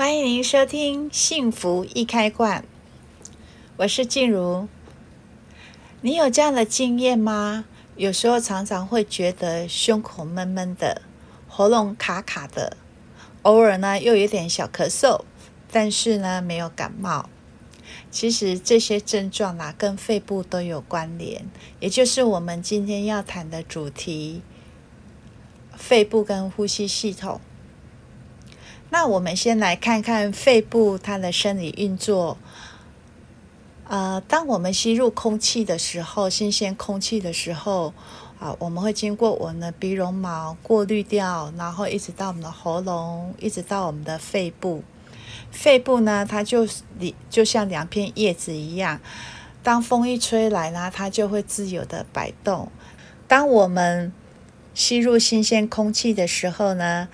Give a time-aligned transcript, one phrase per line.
[0.00, 2.64] 欢迎您收听《幸福易开罐》，
[3.76, 4.66] 我是静茹。
[6.00, 7.66] 你有这样的经验吗？
[7.96, 11.02] 有时候常常会觉得胸口闷闷的，
[11.46, 12.78] 喉咙卡卡的，
[13.42, 15.20] 偶尔呢又有点小咳嗽，
[15.70, 17.28] 但是呢没有感冒。
[18.10, 21.44] 其实这些症状啊跟肺部都有关联，
[21.78, 24.40] 也就是我们今天要谈的主题——
[25.76, 27.38] 肺部跟呼吸系统。
[28.90, 32.36] 那我们先来看看肺部它的生理运作。
[33.88, 37.92] 呃，当我们吸入空气的时候，新鲜空气的时候，
[38.38, 44.84] 啊，我们会经过我们的鼻绒毛过滤掉，然后一直到我们的喉咙，一直到我们的肺部。
[45.50, 49.00] 肺部呢，它就是你就像两片叶子一样，
[49.62, 52.70] 当风一吹来呢，它就会自由的摆动。
[53.26, 54.12] 当我们
[54.74, 57.08] 吸入新鲜空气的时候呢，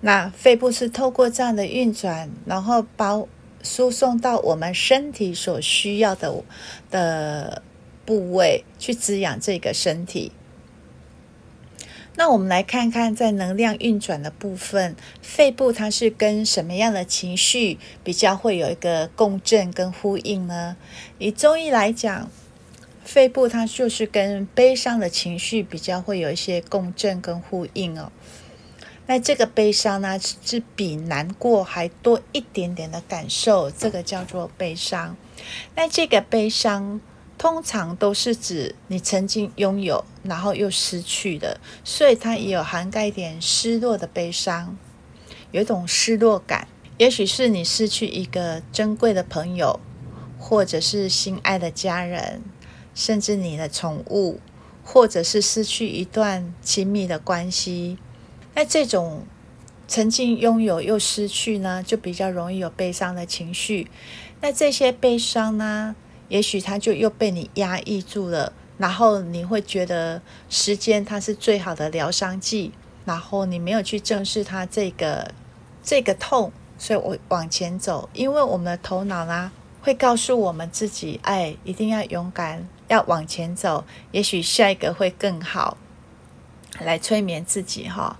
[0.00, 3.22] 那肺部是透过这样的运转，然后把
[3.62, 6.42] 输送到我们身体所需要的
[6.90, 7.62] 的
[8.06, 10.32] 部位去滋养这个身体。
[12.16, 20.76] 那我们来看看，在能量运转的部分，肺部它是跟什么样的情绪比较会有一个共振跟呼应呢？
[21.18, 22.30] 以中医来讲，
[23.04, 28.10] 肺部它就是跟悲伤的情绪比较会有一些共振跟呼应哦。
[29.10, 35.16] 那这个悲伤呢，是比难过还多一点点的感受，这个叫做悲伤。
[35.74, 37.00] 那这个悲伤
[37.36, 44.78] 通常都是指你曾经拥有，然后又失去的，所以它也有涵盖一点失落的悲伤，
[45.50, 46.68] 有一种失落感。
[46.96, 49.80] 也许是你失去一个珍贵的朋友，
[50.38, 52.44] 或者是心爱的家人，
[52.94, 54.38] 甚至你的宠物，
[54.84, 57.98] 或者是失去一段亲密的关系。
[58.54, 59.24] 那这种
[59.86, 63.90] 曾经拥有又失去呢，就比较容易有悲伤的情绪。
[64.40, 65.94] 那这些悲伤呢，
[66.28, 72.72] 也许它就又被你压抑住了，然后你会觉得时间它是最好的疗伤剂，
[73.04, 75.32] 然后你没有去正视它这个
[75.82, 79.52] 这个痛，所以我往前走，因为我们的头脑呢
[79.82, 85.76] 会告诉我们自己，哎，一定要勇敢，要往前走，也许下一个会更好。
[86.84, 88.18] 来催眠自己哈，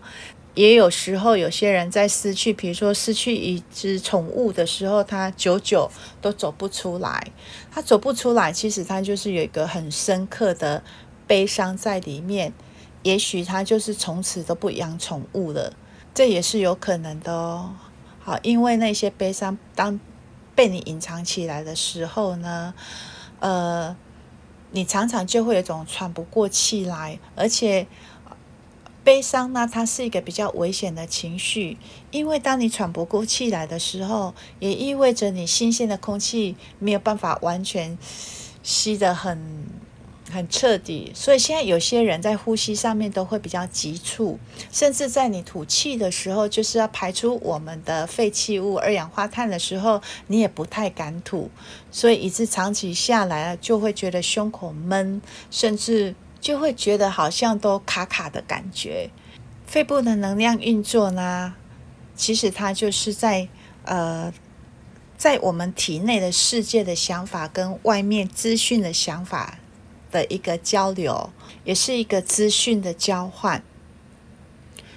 [0.54, 5.91] 也有时候有些人在失去，比如说失去一只宠物的时候，他久久
[6.21, 7.28] 都走不出来。
[7.70, 10.82] 他走不出来，其实他就是有一个很深刻的
[11.26, 12.53] 悲伤在里面。
[13.03, 15.72] 也许他就是从此都不养宠物了，
[16.12, 17.75] 这也是有可能的哦。
[18.19, 19.99] 好，因为那些悲伤当
[20.54, 22.75] 被你隐藏起来的时候呢，
[23.38, 23.97] 呃，
[24.72, 27.87] 你常常就会有种喘不过气来，而且。
[29.10, 31.76] 悲伤呢，它是一个比较危险的情绪，
[32.12, 37.99] 因为当你喘不过气来的时候，也意味着你新鲜的空气没有办法完全
[38.62, 39.66] 吸得很
[40.31, 41.10] 很彻底。
[41.12, 44.38] 所以现在有些人在呼吸上面都会比较急促，
[44.70, 51.50] 甚至在你吐气的时候，就是要排出我们的废弃物、二氧化碳的时候，你也不太敢吐，
[51.91, 55.20] 所以一直长期下来了，就会觉得胸口闷，
[55.50, 56.15] 甚至。
[56.40, 59.10] 就会觉得好像都卡卡的感觉。
[59.66, 61.54] 肺部的能量运作呢，
[62.16, 63.48] 其实它就是在
[63.84, 64.32] 呃，
[65.16, 69.58] 在我们体内的世界的想法跟外面资讯的想法
[70.10, 71.30] 的一个交流，
[71.64, 73.62] 也是一个资讯的交换。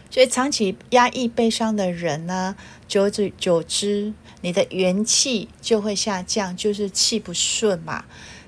[0.10, 2.56] 所以长期压抑悲伤的人呢，
[2.88, 8.06] 久之久之，你的元气就会下降，就是气不顺嘛。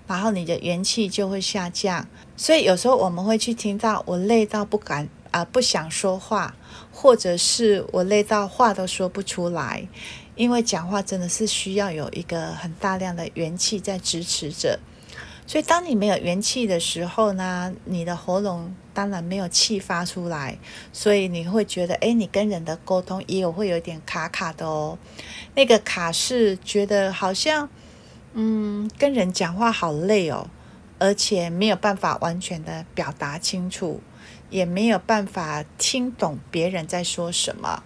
[0.07, 2.07] 然后你的元气就会下降，
[2.37, 6.55] 所以有时候我们会去听到我累到不敢啊、不想说话，
[6.91, 9.85] 或者是我累到话都说不出来，
[10.35, 14.79] 因为讲话真的是需要有一个很大量的元气在支持着。
[15.47, 20.57] 所以当你没有元气的时候呢，你的喉咙当然没有气发出来，
[20.93, 24.97] 所以你会觉得，哎，你跟人的沟通也有会有点卡卡的哦。
[25.55, 27.67] 那个卡是觉得好像。
[28.37, 30.49] 嗯，跟人讲话好累哦，
[30.99, 34.01] 而且没有办法完全的表达清楚，
[34.49, 37.81] 也没有办法听懂别人在说什么。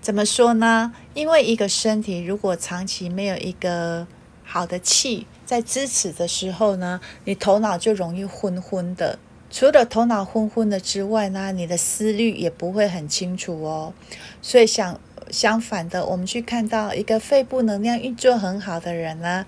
[0.00, 0.92] 怎么说呢？
[1.14, 4.08] 因为一个身体如果长期没有一个
[4.42, 9.20] 好的气在支持的时候呢，你头脑就容易昏昏的。
[9.48, 13.94] 除了头脑昏昏的之外呢，你的思虑也不会很清楚哦。
[14.42, 14.98] 所以想。
[15.30, 19.46] 相反的，我们去看到一个肺部能量运作很好的人呢，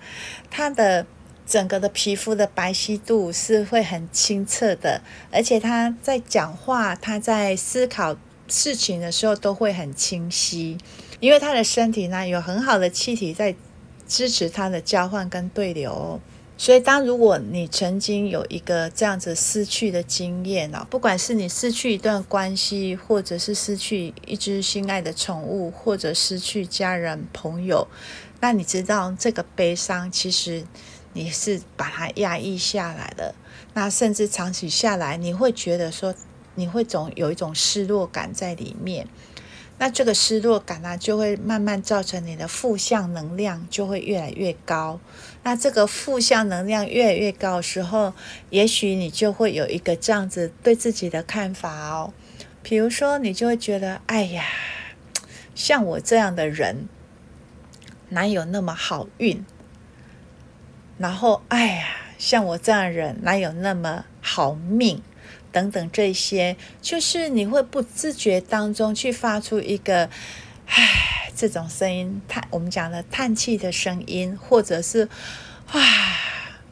[0.49, 1.05] 他的
[1.45, 5.01] 整个的皮肤的白皙度是会很清澈的，
[5.31, 8.15] 而且他在讲话、他在思考
[8.47, 10.77] 事情的时候都会很清晰。
[11.19, 13.53] 因为他的身体呢有很好的气体在
[14.07, 16.19] 支持他的交换跟对流。
[16.61, 27.87] 所以，当如果你曾经有一个这样子失去的经验啊，不管是你失去一段关系，或者是失去一只心爱的宠物，或者失去家人朋友，
[28.41, 30.63] 那你知道这个悲伤其实
[31.13, 33.33] 你是把它压抑下来的。
[33.73, 36.13] 那甚至长期下来，你会觉得说，
[36.53, 39.07] 你会总有一种失落感在里面。
[39.83, 44.99] 那这个失落感呢、就会慢慢造成你的负向能量就会越来越高。
[45.41, 48.13] 那这个负向能量越来越高的时候，
[48.51, 52.13] 也许你就会有一个这样子对自己的看法哦。
[52.61, 54.45] 比如说，你就会觉得，哎呀，
[55.55, 56.87] 像我这样的人，
[58.09, 59.43] 哪有那么好运？
[60.99, 61.87] 然后，哎呀，
[62.19, 65.01] 像我这样的人，哪有那么好命？
[65.51, 70.09] 等等，这些就是你会不自觉当中去发出一个
[70.67, 75.09] “唉”这种声音，叹我们讲的叹气的声音，或者是
[75.73, 75.81] “哇”，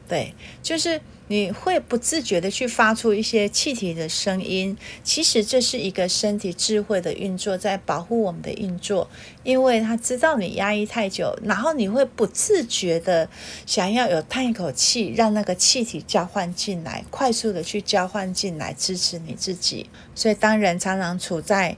[0.08, 1.00] 对，就是。
[1.30, 9.08] 你会不自觉的去发出一些气体的声音，其实这是一个身体智慧的运作，在保护我们的运作，
[9.44, 13.28] 因为他知道你压抑太久，然后你会不自觉的
[13.64, 19.88] 想要有叹一口气，让那个气体交换进来，快速的去交换进来，支持你自己。
[20.16, 21.76] 所以当人常常处在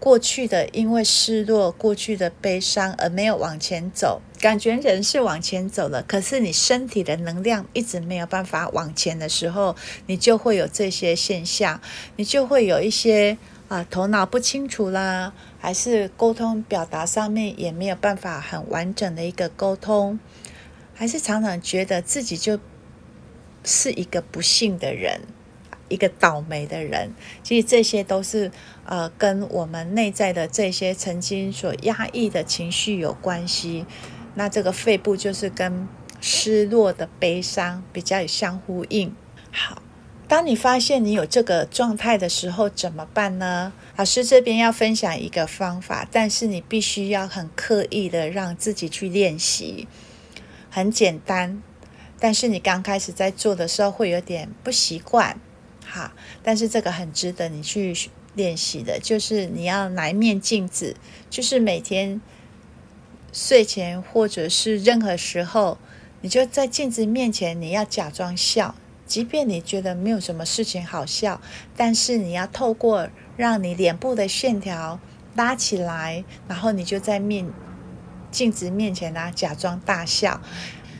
[0.00, 9.74] 过去的因为失落、过去的悲伤而没有往前走，感觉人是往前走了，可是你身体的能量一直没有办法往前的时候，
[10.06, 11.80] 你就会有这些现象，
[12.16, 13.36] 你就会有一些
[13.68, 20.18] 啊头脑不清楚啦，还是沟通表达上面也没有办法很完整的一个沟通，
[20.94, 22.58] 还是常常觉得自己就
[23.64, 25.20] 是一个不幸的人。
[25.90, 28.52] 一个倒霉的人，其实这些都是
[28.84, 33.86] 呃跟我们内在的这些曾经所压抑的情绪有关系。
[34.34, 35.88] 那这个肺部就是跟
[36.20, 39.14] 失落的悲伤比较有相呼应。
[39.50, 39.82] 好，
[40.26, 43.72] 当你发现你有这个状态的时候，怎么办呢？
[43.96, 49.88] 老师这边要分享一个方法，但是你必须要很刻意的让自己去练习。
[50.70, 51.62] 很简单，
[52.20, 55.40] 但是你刚开始在做的时候会有点不习惯。
[55.84, 57.96] 好，但是这个很值得你去
[58.34, 60.94] 练习的，就是你要拿一面镜子，
[61.30, 62.20] 就是每天
[63.32, 65.78] 睡前或者是任何时候，
[66.20, 68.74] 你就在镜子面前，你要假装笑，
[69.06, 71.40] 即便你觉得没有什么事情好笑，
[71.76, 74.98] 但是你要透过让你脸部的线条
[75.34, 77.50] 拉起来，然后你就在面
[78.30, 80.40] 镜子面前呢，假装大笑。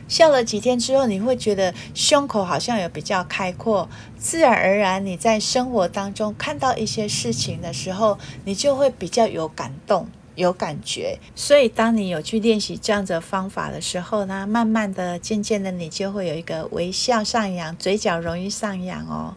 [0.07, 3.87] 笑了几天之后，你会觉得胸口好像有比较开阔，
[4.17, 11.19] 自然而然你在生活当中看到一些事情的时候，你就会比较有感动、有感觉。
[11.35, 19.35] 所以，当你有去练习这样子的方法的时候呢，慢慢的、渐渐的，你就会有一个微笑上扬，嘴角容易上扬哦。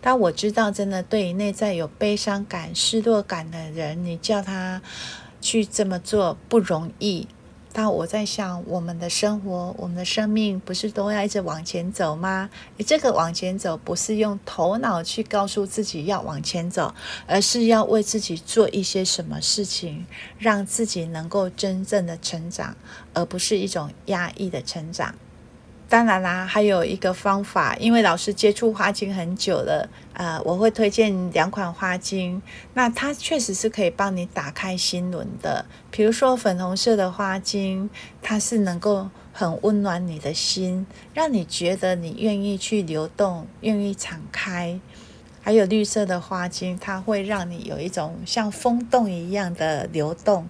[0.00, 4.80] 但我知道，真的对于内在有悲伤感、失落感的人，你叫他
[5.40, 7.26] 去这么做不容易。
[7.76, 12.48] 那我在想，我们的生活，我们的生命，不是都要一直往前走吗？
[12.76, 16.94] 你这个往前走，不是用头脑去告诉自己要往前走，
[17.26, 20.06] 而是要为自己做一些什么事情，
[20.38, 22.76] 让自己能够真正的成长，
[23.12, 25.12] 而不是一种压抑的成长。
[25.94, 32.42] 当然啦，还有一个方法，因为老师接触花精很久了，呃，我会推荐两款花精。
[32.72, 35.64] 那它确实是可以帮你打开心轮的。
[35.92, 37.88] 比如说粉红色的花精，
[38.20, 44.80] 它是能够很温暖你的心，让你觉得你愿意去流动，愿意敞开。
[45.42, 50.48] 还有绿色的花精，它会让你有一种像风动一样的流动。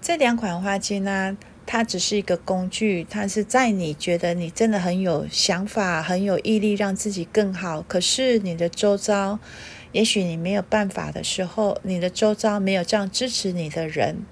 [0.00, 7.80] 这两款花精呢，它只是一个工具，它是在你觉得你真的很有想法、很有毅力，让自己更好。
[7.82, 9.38] 可是你的周遭，
[9.92, 14.26] 也许你没有办法的时候，你的周遭没有这样支持你的人，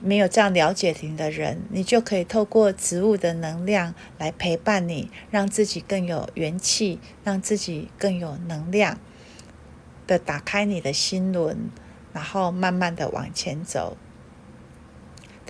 [0.00, 8.98] 没有这样了解你的人，你就可以透过植物的能量来陪伴你，让自己更有元气，让自己更有能量
[10.06, 11.70] 的打开你的心轮，
[12.12, 13.96] 然后慢慢的往前走。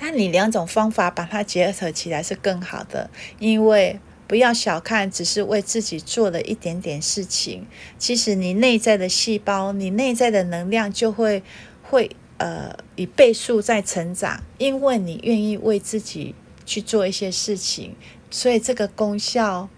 [0.04, 7.68] 那你两种方法把它结合起来是更好的，因为不要小看只是为自己做了一点点事情，
[7.99, 11.44] 其实你内在的细胞，你内在的能量就会
[11.85, 16.35] 会呃以倍数在成长，因为你愿意为自己
[16.66, 17.94] 去做一些事情，
[18.28, 19.68] 所以这个功效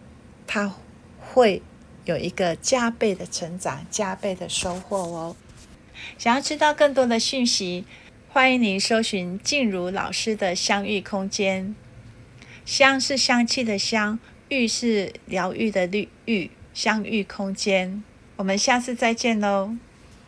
[0.47, 0.75] 它
[1.21, 1.61] 会
[2.07, 5.37] 有一个加倍的成长，加倍的收获哦。
[6.17, 7.85] 想要知道更多的讯息。
[8.35, 11.73] 欢迎您搜寻静茹老师的相遇空间。
[12.65, 15.89] 香是香气的香，愈是疗愈的
[16.25, 18.03] 愈，香愈空间。
[18.35, 19.77] 我们下次再见喽。